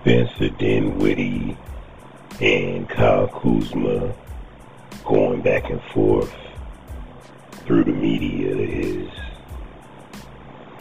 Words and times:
Spencer 0.00 0.48
Dinwiddie 0.48 1.58
and 2.40 2.88
Kyle 2.88 3.28
Kuzma 3.28 4.14
going 5.04 5.42
back 5.42 5.68
and 5.68 5.82
forth 5.92 6.34
through 7.66 7.84
the 7.84 7.92
media 7.92 8.56
is 8.56 9.10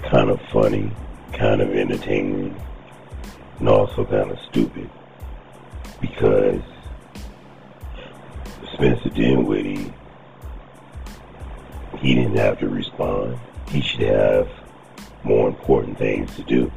kind 0.03 0.29
of 0.29 0.39
funny, 0.53 0.89
kind 1.33 1.59
of 1.59 1.69
entertaining, 1.75 2.55
and 3.59 3.67
also 3.67 4.05
kind 4.05 4.31
of 4.31 4.39
stupid 4.49 4.89
because 5.99 6.61
Spencer 8.71 9.09
Dinwiddie, 9.09 9.93
he 11.97 12.15
didn't 12.15 12.37
have 12.37 12.57
to 12.59 12.69
respond. 12.69 13.37
He 13.67 13.81
should 13.81 13.99
have 13.99 14.47
more 15.25 15.49
important 15.49 15.97
things 15.97 16.33
to 16.37 16.43
do 16.43 16.71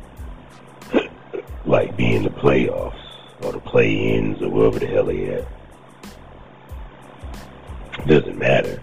like 1.72 1.96
being 1.96 2.16
in 2.16 2.22
the 2.22 2.30
playoffs 2.30 3.02
or 3.42 3.50
the 3.50 3.58
play-ins 3.58 4.42
or 4.42 4.50
whatever 4.50 4.78
the 4.78 4.86
hell 4.86 5.04
they 5.04 5.24
had. 5.24 5.46
Doesn't 8.06 8.38
matter. 8.38 8.80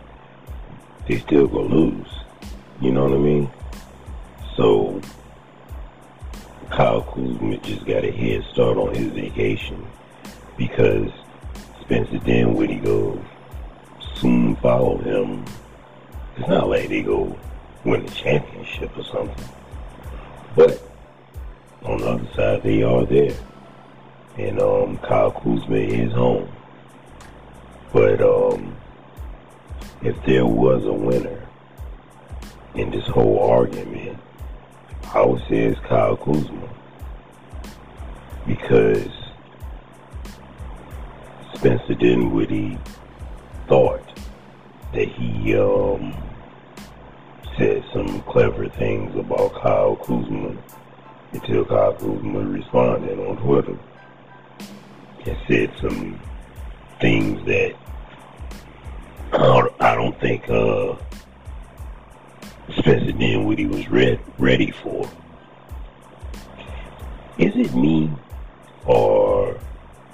They 1.07 1.19
still 1.19 1.47
gonna 1.47 1.67
lose. 1.67 2.07
You 2.81 2.91
know 2.91 3.03
what 3.03 3.13
I 3.13 3.17
mean? 3.17 3.49
So 4.57 4.99
Kyle 6.71 7.03
Kuzma 7.03 7.57
just 7.57 7.85
got 7.85 8.03
a 8.03 8.11
head 8.11 8.43
start 8.51 8.77
on 8.77 8.95
his 8.95 9.13
vacation 9.13 9.85
because 10.57 11.11
Spencer 11.81 12.17
Dinwiddie 12.17 12.79
go 12.79 13.23
soon 14.15 14.55
follow 14.55 14.97
him. 14.97 15.45
It's 16.37 16.47
not 16.47 16.69
like 16.69 16.89
they 16.89 17.03
go 17.03 17.37
win 17.85 18.03
the 18.03 18.11
championship 18.11 18.97
or 18.97 19.03
something. 19.03 19.49
But 20.55 20.88
on 21.89 21.97
the 21.99 22.07
other 22.07 22.29
side, 22.35 22.63
they 22.63 22.83
are 22.83 23.05
there. 23.05 23.35
And 24.37 24.61
um, 24.61 24.97
Kyle 24.99 25.31
Kuzma 25.31 25.75
is 25.75 26.13
home. 26.13 26.49
But 27.91 28.21
um, 28.21 28.75
if 30.01 30.15
there 30.25 30.45
was 30.45 30.85
a 30.85 30.93
winner 30.93 31.47
in 32.75 32.91
this 32.91 33.07
whole 33.07 33.39
argument, 33.39 34.17
I 35.13 35.25
would 35.25 35.41
say 35.49 35.57
it's 35.65 35.79
Kyle 35.81 36.15
Kuzma. 36.15 36.69
Because 38.45 39.11
Spencer 41.55 41.95
Dinwiddie 41.95 42.77
thought 43.67 44.05
that 44.93 45.07
he 45.07 45.55
um, 45.57 46.15
said 47.57 47.83
some 47.91 48.21
clever 48.23 48.69
things 48.69 49.15
about 49.15 49.53
Kyle 49.55 49.95
Kuzma 49.95 50.55
until 51.31 51.65
Kyle 51.65 51.93
Kuzma 51.93 52.39
responded 52.39 53.19
on 53.19 53.37
Twitter 53.37 53.77
and 55.25 55.37
said 55.47 55.71
some 55.79 56.19
things 56.99 57.45
that 57.45 57.75
I 59.31 59.95
don't, 59.95 60.19
think 60.19 60.49
uh, 60.49 60.95
Spencer 62.77 63.11
Dinwiddie 63.11 63.67
was 63.67 63.87
re- 63.89 64.19
ready 64.37 64.71
for. 64.71 65.07
Is 67.37 67.55
it 67.55 67.73
me 67.75 68.11
or 68.85 69.57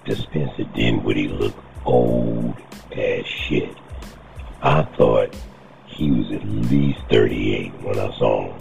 does 0.05 0.19
Spencer 0.19 0.66
Dinwiddie 0.75 1.29
look 1.29 1.55
old 1.85 2.55
as 2.91 3.25
shit? 3.25 3.75
I 4.61 4.83
thought 4.97 5.33
he 5.88 6.11
was 6.11 6.31
at 6.31 6.45
least 6.45 7.00
38 7.09 7.72
when 7.81 8.00
I 8.00 8.17
saw 8.17 8.52
him. 8.52 8.54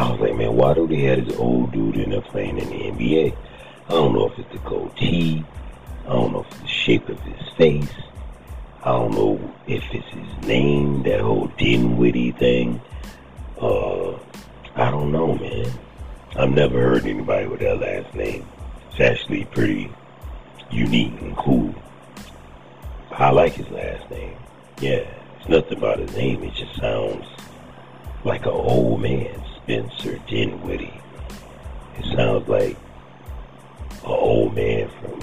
I 0.00 0.12
was 0.12 0.20
like, 0.20 0.34
man, 0.34 0.56
why 0.56 0.72
do 0.72 0.88
they 0.88 1.02
have 1.02 1.26
this 1.26 1.36
old 1.36 1.72
dude 1.72 1.96
in 1.96 2.08
there 2.08 2.22
playing 2.22 2.56
in 2.56 2.70
the 2.70 2.84
NBA? 2.90 3.36
I 3.86 3.90
don't 3.90 4.14
know 4.14 4.30
if 4.30 4.38
it's 4.38 4.50
the 4.50 4.58
goatee. 4.66 5.44
I 6.06 6.08
don't 6.08 6.32
know 6.32 6.40
if 6.40 6.50
it's 6.52 6.60
the 6.62 6.68
shape 6.68 7.08
of 7.10 7.20
his 7.20 7.48
face. 7.58 7.92
I 8.82 8.92
don't 8.92 9.10
know 9.10 9.54
if 9.66 9.84
it's 9.92 10.08
his 10.08 10.48
name, 10.48 11.02
that 11.02 11.20
whole 11.20 11.48
Dinwiddie 11.58 12.32
thing. 12.32 12.80
Uh, 13.60 14.12
I 14.74 14.90
don't 14.90 15.12
know, 15.12 15.34
man. 15.34 15.70
I've 16.34 16.48
never 16.48 16.80
heard 16.80 17.04
anybody 17.04 17.46
with 17.46 17.60
that 17.60 17.80
last 17.80 18.14
name. 18.14 18.46
It's 18.92 19.00
actually 19.00 19.44
pretty 19.44 19.92
unique 20.70 21.20
and 21.20 21.36
cool. 21.36 21.74
I 23.10 23.28
like 23.32 23.52
his 23.52 23.68
last 23.68 24.10
name. 24.10 24.38
Yeah, 24.80 25.04
it's 25.38 25.48
nothing 25.50 25.76
about 25.76 25.98
his 25.98 26.16
name. 26.16 26.42
It 26.42 26.54
just 26.54 26.74
sounds 26.80 27.26
like 28.24 28.46
an 28.46 28.52
old 28.52 29.02
man. 29.02 29.44
Spencer 29.70 30.18
Dinwiddie. 30.26 31.00
It 31.96 32.16
sounds 32.16 32.48
like 32.48 32.76
an 34.02 34.10
old 34.10 34.56
man 34.56 34.88
from 35.00 35.20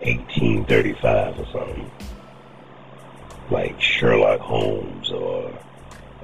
1835 0.00 1.38
or 1.38 1.46
something. 1.46 1.90
Like 3.50 3.80
Sherlock 3.80 4.40
Holmes 4.40 5.10
or 5.10 5.58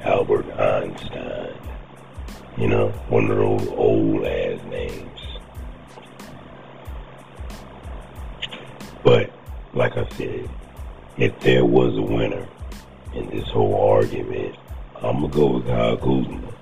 Albert 0.03 0.45
Einstein. 0.53 1.55
You 2.59 2.69
know, 2.69 2.89
one 3.09 3.31
of 3.31 3.39
those 3.39 3.69
old 3.69 4.27
ass 4.27 4.63
names. 4.67 5.21
But, 9.03 9.33
like 9.73 9.97
I 9.97 10.07
said, 10.11 10.51
if 11.17 11.41
there 11.41 11.65
was 11.65 11.97
a 11.97 12.03
winner 12.03 12.47
in 13.15 13.31
this 13.31 13.49
whole 13.49 13.91
argument, 13.91 14.55
I'm 14.97 15.21
going 15.21 15.31
to 15.31 15.37
go 15.37 15.47
with 15.47 15.67
Kyle 15.67 15.97
Kuzma. 15.97 16.54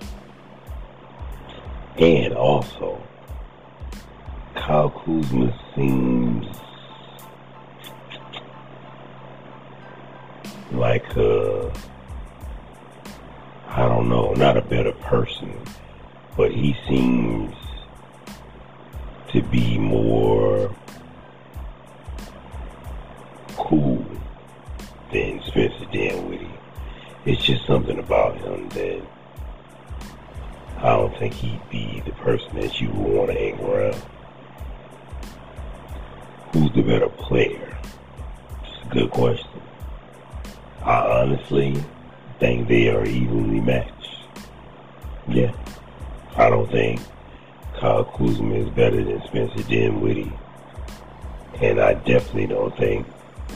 And 1.99 2.35
also, 2.35 3.01
Kyle 4.55 4.91
Kuzma 4.91 5.59
seems 5.75 6.47
like 10.73 11.17
a, 11.17 11.73
I 13.69 13.87
don't 13.87 14.09
know, 14.09 14.33
not 14.35 14.57
a 14.57 14.63
better 14.63 14.93
person, 14.93 15.55
but 16.37 16.51
he 16.51 16.77
seems 16.89 17.55
to 19.33 19.43
be 19.43 19.79
more 19.79 20.75
cool 23.57 24.05
than 25.13 25.43
Spencer 25.43 25.87
Dinwiddie. 25.93 26.49
It's 27.27 27.43
just 27.43 27.67
something 27.67 27.99
about 27.99 28.37
him 28.39 28.69
that 28.71 29.03
I 30.83 30.97
don't 30.97 31.17
think 31.17 31.33
he'd 31.35 31.71
be 31.71 32.03
the 32.05 32.11
person 32.13 32.57
that 32.61 32.81
you 32.81 32.89
would 32.91 33.13
want 33.15 33.31
to 33.31 33.39
hang 33.39 33.61
around. 33.61 34.03
Who's 36.53 36.73
the 36.73 36.83
better 36.83 37.09
player? 37.09 37.79
It's 38.65 38.85
a 38.85 38.93
good 38.93 39.11
question. 39.13 39.47
I 40.85 41.21
honestly 41.21 41.83
think 42.41 42.67
they 42.67 42.89
are 42.89 43.07
evenly 43.07 43.61
matched. 43.61 43.93
Yeah. 45.29 45.53
I 46.37 46.51
don't 46.51 46.69
think 46.73 47.01
Kyle 47.79 48.05
Kuzma 48.05 48.55
is 48.57 48.69
better 48.71 49.05
than 49.05 49.23
Spencer 49.29 49.63
Dinwiddie. 49.69 50.33
And 51.61 51.81
I 51.81 51.95
definitely 51.95 52.49
don't 52.49 52.77
think 52.77 53.07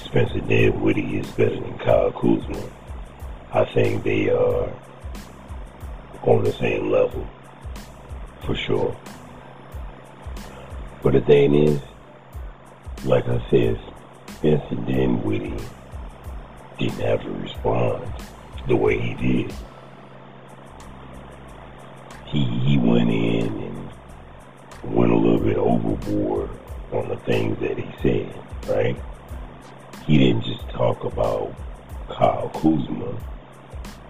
Spencer 0.04 0.38
Dinwiddie 0.38 1.18
is 1.18 1.26
better 1.32 1.58
than 1.58 1.76
Kyle 1.78 2.12
Kuzma. 2.12 2.62
I 3.52 3.64
think 3.64 4.04
they 4.04 4.30
are 4.30 4.72
on 6.26 6.42
the 6.42 6.52
same 6.52 6.90
level, 6.90 7.26
for 8.44 8.54
sure. 8.54 8.96
But 11.02 11.12
the 11.12 11.20
thing 11.20 11.54
is, 11.54 11.80
like 13.04 13.28
I 13.28 13.40
said, 13.48 13.80
Spencer 14.28 14.74
Dinwiddie 14.74 15.54
didn't 16.78 17.00
have 17.00 17.22
to 17.22 17.30
respond 17.30 18.12
the 18.66 18.76
way 18.76 18.98
he 18.98 19.14
did. 19.14 19.54
He 22.26 22.44
he 22.44 22.76
went 22.76 23.08
in 23.08 23.46
and 23.46 24.94
went 24.94 25.12
a 25.12 25.16
little 25.16 25.38
bit 25.38 25.56
overboard 25.56 26.50
on 26.92 27.08
the 27.08 27.16
things 27.18 27.58
that 27.60 27.78
he 27.78 27.88
said, 28.02 28.34
right? 28.68 28.96
He 30.06 30.18
didn't 30.18 30.42
just 30.42 30.68
talk 30.70 31.04
about 31.04 31.54
Kyle 32.08 32.48
Kuzma 32.50 33.16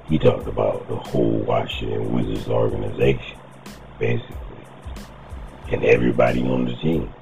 he 0.08 0.18
talked 0.18 0.46
about 0.46 0.88
the 0.88 0.96
whole 0.96 1.38
Washington 1.38 2.12
Wizards 2.12 2.48
organization, 2.48 3.38
basically, 3.98 4.36
and 5.72 5.84
everybody 5.84 6.42
on 6.42 6.66
the 6.66 6.76
team. 6.76 7.12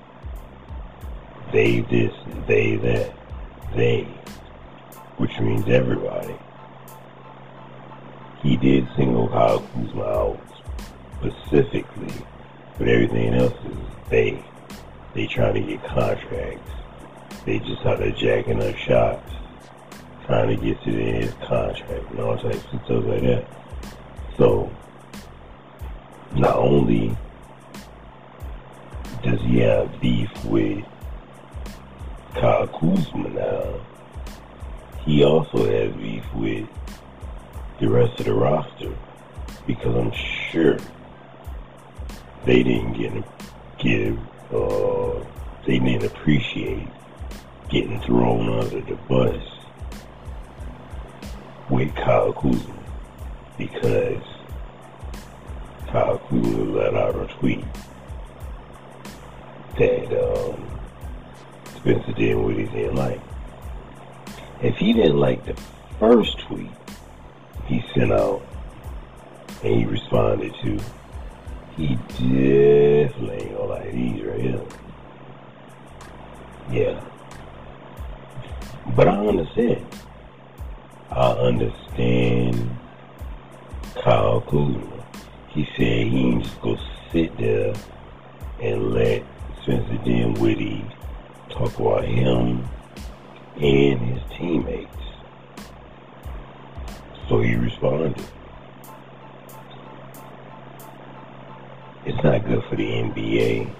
They 1.51 1.81
this, 1.81 2.13
they 2.47 2.77
that, 2.77 3.15
they, 3.75 4.03
which 5.17 5.39
means 5.41 5.67
everybody. 5.69 6.37
He 8.43 8.57
did 8.57 8.87
single 8.97 9.29
Kyle 9.29 9.61
Kuzma 9.61 10.05
out 10.05 10.41
specifically, 11.21 12.13
but 12.77 12.89
everything 12.89 13.35
else 13.35 13.55
is 13.65 13.79
they. 14.11 14.45
They 15.15 15.27
trying 15.27 15.55
to 15.55 15.61
get 15.61 15.83
contracts. 15.85 16.73
They 17.47 17.61
just 17.61 17.81
started 17.81 18.17
jacking 18.17 18.63
up 18.63 18.77
shots 18.77 19.33
trying 20.27 20.49
to 20.49 20.65
get 20.65 20.83
to 20.83 20.91
his 20.91 21.33
contract 21.47 22.11
and 22.11 22.21
all 22.21 22.37
types 22.37 22.65
of 22.73 22.85
stuff 22.85 23.05
like 23.05 23.23
that. 23.23 23.47
So 24.39 24.71
not 26.35 26.57
only 26.57 27.17
does 29.23 29.41
he 29.43 29.59
have 29.61 30.01
beef 30.01 30.31
with 30.45 30.85
Kyle 32.35 32.67
Kuzma 32.67 33.29
now? 33.29 33.81
He 35.05 35.25
also 35.25 35.71
has 35.71 35.93
beef 35.97 36.25
with 36.35 36.69
the 37.81 37.89
rest 37.89 38.19
of 38.21 38.27
the 38.27 38.35
roster 38.35 38.95
because 39.67 39.95
I'm 39.95 40.13
sure 40.51 40.79
they 42.45 42.63
didn't 42.63 42.95
get 42.95 43.25
give 43.79 44.19
uh, 44.53 45.25
they 45.67 45.79
didn't 45.79 46.05
appreciate 46.05 46.89
getting 47.69 48.01
thrown 48.03 48.49
under 48.61 48.81
the 48.81 48.97
bus 49.09 49.54
with 51.71 51.95
Kyle 51.95 52.33
Kuzma 52.33 52.75
because 53.57 54.23
Kyle 55.87 56.19
Kuzma 56.19 56.65
let 56.65 56.95
out 56.95 57.17
a 57.17 57.27
tweet 57.39 57.65
that 59.79 60.23
um, 60.23 60.67
Spencer 61.77 62.13
Dinwiddie 62.13 62.67
didn't 62.67 62.97
like. 62.97 63.21
If 64.63 64.77
he 64.77 64.93
didn't 64.93 65.19
like 65.19 65.45
the 65.45 65.55
first 65.99 66.39
tweet 66.41 66.71
he 67.67 67.85
sent 67.95 68.13
out 68.13 68.43
and 69.63 69.75
he 69.75 69.85
responded 69.85 70.55
to, 70.63 70.81
he 71.77 71.97
definitely 71.97 73.37
ain't 73.37 73.57
gonna 73.57 73.65
like 73.65 73.93
these 73.93 74.23
right 74.23 74.41
here. 74.41 74.63
Yeah. 76.71 77.01
But 78.95 79.09
I 79.09 79.17
understand. 79.27 79.85
I 81.17 81.31
understand 81.31 82.77
Kyle 84.03 84.41
Kuzma. 84.41 85.07
He 85.51 85.65
said 85.77 86.09
he 86.09 86.21
ain't 86.23 86.43
just 86.43 86.61
go 86.61 86.77
sit 87.13 87.39
there 87.39 87.73
and 88.61 88.93
let 88.93 89.23
Spencer 89.63 89.97
Dinwiddie 90.05 90.85
talk 91.51 91.79
about 91.79 92.05
him 92.05 92.69
and 93.55 94.01
his 94.01 94.23
teammates. 94.37 94.91
So 97.29 97.41
he 97.41 97.55
responded. 97.55 98.21
It's 102.05 102.25
not 102.25 102.45
good 102.45 102.65
for 102.65 102.75
the 102.75 102.91
NBA. 102.91 103.73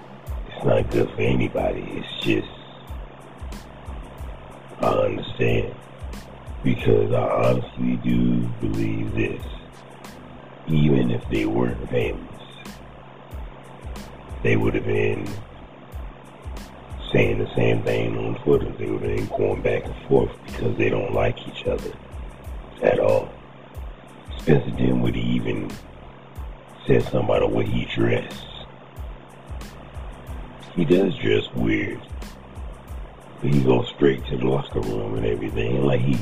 It's 0.47 0.65
not 0.65 0.89
good 0.89 1.09
for 1.09 1.21
anybody. 1.21 1.81
It's 1.97 2.25
just, 2.25 2.47
I 4.79 4.87
understand. 4.87 5.75
Because 6.65 7.13
I 7.13 7.21
honestly 7.21 7.97
do 7.97 8.39
believe 8.59 9.13
this. 9.13 9.41
Even 10.67 11.11
if 11.11 11.23
they 11.29 11.45
weren't 11.45 11.89
famous, 11.91 12.41
they 14.41 14.57
would 14.57 14.73
have 14.73 14.85
been 14.85 15.29
saying 17.11 17.37
the 17.37 17.53
same 17.53 17.83
thing 17.83 18.17
on 18.17 18.33
Twitter. 18.41 18.71
They 18.79 18.87
would 18.87 19.03
have 19.03 19.15
been 19.15 19.27
going 19.37 19.61
back 19.61 19.85
and 19.85 19.95
forth 20.07 20.31
because 20.47 20.75
they 20.75 20.89
don't 20.89 21.13
like 21.13 21.37
each 21.47 21.67
other 21.67 21.91
at 22.81 22.99
all. 22.99 23.29
Spencer 24.39 24.71
Dinwiddie 24.71 25.21
even 25.21 25.69
said 26.87 27.03
something 27.03 27.25
about 27.25 27.41
the 27.41 27.47
way 27.47 27.65
he 27.65 27.85
dressed. 27.85 28.43
He 30.75 30.83
does 30.83 31.15
dress 31.17 31.45
weird. 31.53 32.01
But 33.43 33.53
he 33.53 33.61
goes 33.61 33.87
straight 33.89 34.25
to 34.25 34.37
the 34.37 34.45
locker 34.45 34.79
room 34.79 35.13
and 35.15 35.27
everything, 35.27 35.85
like 35.85 36.01
he 36.01 36.17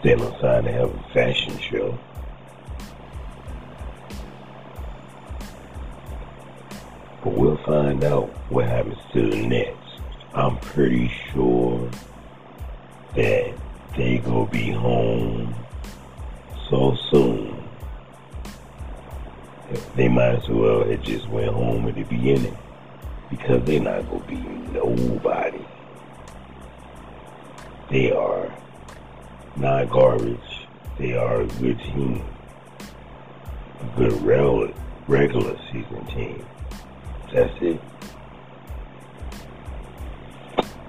stand 0.00 0.22
outside 0.22 0.64
to 0.64 0.72
have 0.72 0.88
a 0.88 1.02
fashion 1.12 1.58
show. 1.58 1.98
But 7.22 7.34
we'll 7.34 7.58
find 7.58 8.02
out 8.02 8.28
what 8.48 8.66
happens 8.66 8.96
to 9.12 9.30
the 9.30 9.46
Nets. 9.46 9.76
I'm 10.32 10.56
pretty 10.58 11.12
sure 11.32 11.90
that 13.14 13.52
they 13.96 14.18
gonna 14.18 14.50
be 14.50 14.70
home 14.70 15.54
so 16.70 16.96
soon. 17.10 17.62
They 19.96 20.08
might 20.08 20.36
as 20.36 20.48
well 20.48 20.84
have 20.84 21.02
just 21.02 21.28
went 21.28 21.52
home 21.52 21.86
at 21.88 21.94
the 21.94 22.04
beginning 22.04 22.56
because 23.28 23.62
they're 23.64 23.80
not 23.80 24.08
gonna 24.08 24.24
be 24.24 24.36
nobody. 24.72 25.64
They 27.90 28.12
are 28.12 28.50
not 29.56 29.90
garbage. 29.90 30.66
They 30.98 31.16
are 31.16 31.42
a 31.42 31.46
good 31.46 31.78
team, 31.78 32.24
a 33.80 33.98
good 33.98 34.22
regular 35.08 35.58
season 35.72 36.06
team. 36.06 36.44
That's 37.32 37.52
it. 37.62 37.80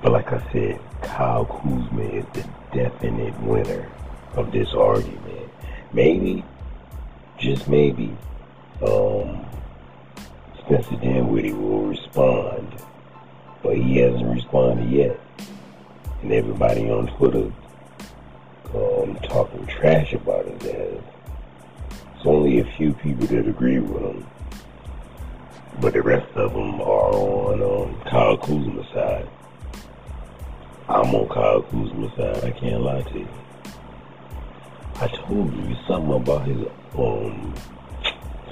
But 0.01 0.11
like 0.11 0.33
I 0.33 0.51
said, 0.51 0.79
Kyle 1.01 1.45
Kuzma 1.45 2.01
is 2.01 2.25
the 2.33 2.47
definite 2.73 3.39
winner 3.41 3.89
of 4.33 4.51
this 4.51 4.73
argument. 4.73 5.49
Maybe, 5.93 6.43
just 7.37 7.67
maybe, 7.67 8.15
um, 8.81 9.45
Spencer 10.59 10.95
Dinwiddie 10.95 11.53
will 11.53 11.87
respond, 11.87 12.75
but 13.61 13.77
he 13.77 13.97
hasn't 13.97 14.25
responded 14.25 14.89
yet. 14.89 15.19
And 16.21 16.31
everybody 16.31 16.89
on 16.89 17.07
Twitter 17.17 17.51
um, 18.73 19.15
talking 19.23 19.65
trash 19.67 20.13
about 20.13 20.45
his 20.45 20.69
ass. 20.69 21.03
It's 22.15 22.25
only 22.25 22.59
a 22.59 22.65
few 22.77 22.93
people 22.93 23.27
that 23.27 23.47
agree 23.47 23.79
with 23.79 24.01
him. 24.01 24.27
But 25.79 25.93
the 25.93 26.01
rest 26.01 26.31
of 26.35 26.53
them 26.53 26.81
are 26.81 27.13
on 27.13 27.61
um, 27.61 28.01
Kyle 28.01 28.37
Kuzma's 28.37 28.87
side. 28.93 29.27
I'm 30.87 31.15
on 31.15 31.27
Kyle 31.29 31.63
Kuzma's 31.63 32.15
side. 32.15 32.43
I 32.43 32.51
can't 32.51 32.81
lie 32.81 33.01
to 33.01 33.19
you. 33.19 33.27
I 34.95 35.07
told 35.07 35.53
you 35.55 35.75
something 35.87 36.13
about 36.13 36.45
his 36.45 36.67
um 36.95 37.53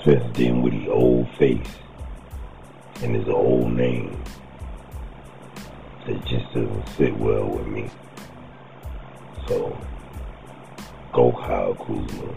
with 0.10 0.33
Dinwiddie 0.33 0.89
old 0.89 1.30
face 1.38 1.69
and 3.04 3.16
his 3.16 3.27
old 3.27 3.71
name 3.74 4.19
that 6.07 6.25
just 6.25 6.45
doesn't 6.48 6.88
sit 6.98 7.16
well 7.18 7.45
with 7.45 7.68
me. 7.68 7.92
So 9.48 9.77
go 11.11 11.31
Kyle 11.31 11.75
Kuzma. 11.75 12.33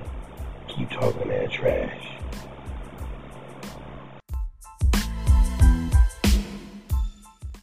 Keep 0.69 0.90
talking 0.90 1.28
that 1.28 1.50
trash. 1.50 2.12